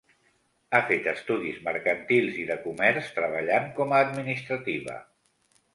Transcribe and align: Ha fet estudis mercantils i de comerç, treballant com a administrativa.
Ha 0.75 0.79
fet 0.91 1.09
estudis 1.11 1.59
mercantils 1.67 2.41
i 2.45 2.49
de 2.53 2.59
comerç, 2.65 3.13
treballant 3.19 3.73
com 3.81 3.95
a 3.99 4.05
administrativa. 4.09 4.99